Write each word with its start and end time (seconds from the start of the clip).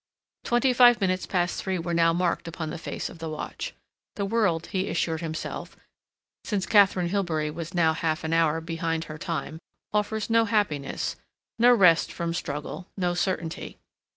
Twenty 0.43 0.73
five 0.73 0.99
minutes 0.99 1.27
past 1.27 1.61
three 1.61 1.77
were 1.77 1.93
now 1.93 2.11
marked 2.11 2.47
upon 2.47 2.71
the 2.71 2.79
face 2.79 3.07
of 3.07 3.19
the 3.19 3.29
watch. 3.29 3.75
The 4.15 4.25
world, 4.25 4.65
he 4.71 4.89
assured 4.89 5.21
himself, 5.21 5.75
since 6.43 6.65
Katharine 6.65 7.09
Hilbery 7.09 7.51
was 7.51 7.75
now 7.75 7.93
half 7.93 8.23
an 8.23 8.33
hour 8.33 8.61
behind 8.61 9.03
her 9.03 9.19
time, 9.19 9.59
offers 9.93 10.27
no 10.27 10.45
happiness, 10.45 11.17
no 11.59 11.71
rest 11.71 12.11
from 12.11 12.33
struggle, 12.33 12.87
no 12.97 13.13
certainty. 13.13 13.77